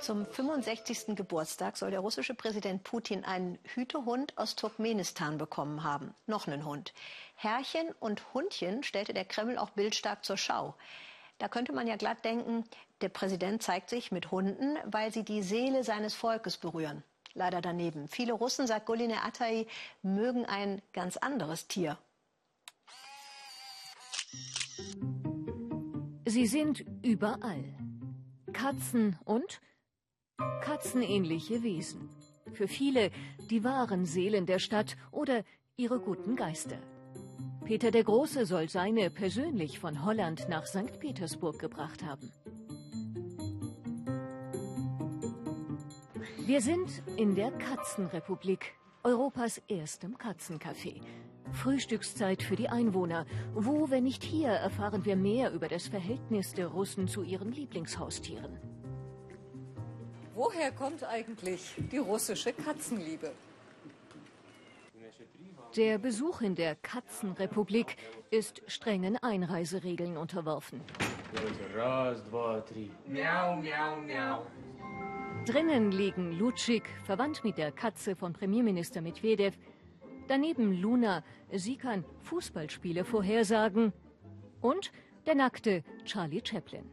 [0.00, 1.16] Zum 65.
[1.16, 6.14] Geburtstag soll der russische Präsident Putin einen Hütehund aus Turkmenistan bekommen haben.
[6.26, 6.92] Noch einen Hund.
[7.34, 10.76] Herrchen und Hundchen stellte der Kreml auch bildstark zur Schau.
[11.38, 12.64] Da könnte man ja glatt denken,
[13.00, 17.02] der Präsident zeigt sich mit Hunden, weil sie die Seele seines Volkes berühren.
[17.34, 18.08] Leider daneben.
[18.08, 19.66] Viele Russen, sagt Goline Atay,
[20.02, 21.98] mögen ein ganz anderes Tier.
[26.24, 27.85] Sie sind überall.
[28.66, 29.60] Katzen und
[30.60, 32.10] katzenähnliche Wesen.
[32.52, 33.12] Für viele
[33.48, 35.44] die wahren Seelen der Stadt oder
[35.76, 36.76] ihre guten Geister.
[37.64, 40.98] Peter der Große soll seine persönlich von Holland nach St.
[40.98, 42.32] Petersburg gebracht haben.
[46.44, 48.74] Wir sind in der Katzenrepublik,
[49.06, 51.00] Europas erstem Katzencafé.
[51.52, 53.24] Frühstückszeit für die Einwohner.
[53.54, 58.58] Wo, wenn nicht hier, erfahren wir mehr über das Verhältnis der Russen zu ihren Lieblingshaustieren.
[60.34, 63.30] Woher kommt eigentlich die russische Katzenliebe?
[65.76, 67.96] Der Besuch in der Katzenrepublik
[68.30, 70.80] ist strengen Einreiseregeln unterworfen.
[75.46, 79.56] Drinnen liegen Lutschik, verwandt mit der Katze von Premierminister Medvedev.
[80.26, 81.22] Daneben Luna,
[81.52, 83.92] sie kann Fußballspiele vorhersagen.
[84.60, 84.90] Und
[85.24, 86.90] der nackte Charlie Chaplin.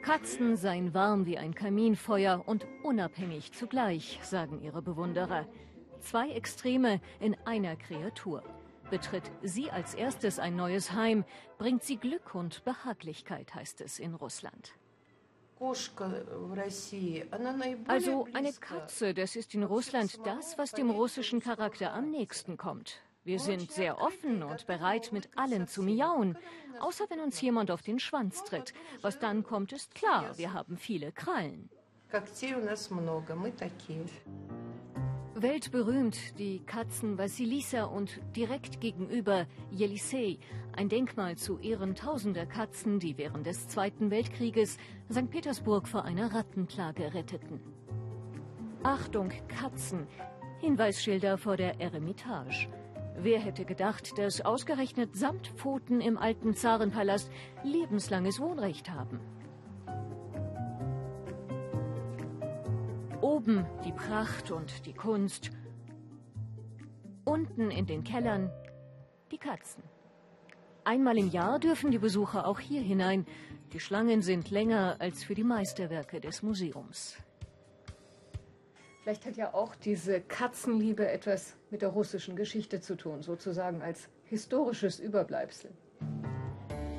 [0.00, 5.46] Katzen seien warm wie ein Kaminfeuer und unabhängig zugleich, sagen ihre Bewunderer.
[6.00, 8.42] Zwei Extreme in einer Kreatur.
[8.88, 11.26] Betritt sie als erstes ein neues Heim,
[11.58, 14.72] bringt sie Glück und Behaglichkeit, heißt es in Russland.
[17.86, 23.00] Also eine Katze, das ist in Russland das, was dem russischen Charakter am nächsten kommt.
[23.24, 26.36] Wir sind sehr offen und bereit, mit allen zu miauen.
[26.80, 28.74] Außer wenn uns jemand auf den Schwanz tritt.
[29.00, 30.36] Was dann kommt, ist klar.
[30.36, 31.70] Wir haben viele Krallen.
[35.36, 40.38] Weltberühmt die Katzen Vasilisa und direkt gegenüber Jelisei,
[40.76, 44.78] ein Denkmal zu Ehren tausender Katzen, die während des Zweiten Weltkrieges
[45.10, 45.28] St.
[45.28, 47.60] Petersburg vor einer Rattenplage retteten.
[48.84, 50.06] Achtung, Katzen!
[50.60, 52.68] Hinweisschilder vor der Eremitage.
[53.16, 57.28] Wer hätte gedacht, dass ausgerechnet Samtpfoten im alten Zarenpalast
[57.64, 59.18] lebenslanges Wohnrecht haben?
[63.24, 65.50] Oben die Pracht und die Kunst.
[67.24, 68.50] Unten in den Kellern
[69.32, 69.82] die Katzen.
[70.84, 73.24] Einmal im Jahr dürfen die Besucher auch hier hinein.
[73.72, 77.16] Die Schlangen sind länger als für die Meisterwerke des Museums.
[79.02, 84.10] Vielleicht hat ja auch diese Katzenliebe etwas mit der russischen Geschichte zu tun, sozusagen als
[84.24, 85.70] historisches Überbleibsel.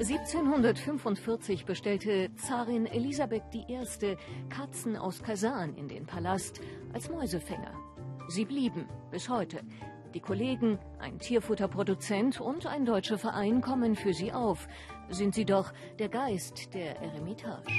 [0.00, 3.76] 1745 bestellte Zarin Elisabeth I.
[4.48, 6.62] Katzen aus Kasan in den Palast
[6.94, 7.74] als Mäusefänger.
[8.28, 9.60] Sie blieben bis heute.
[10.14, 14.68] Die Kollegen, ein Tierfutterproduzent und ein deutscher Verein kommen für sie auf.
[15.10, 17.70] Sind sie doch der Geist der Eremitage.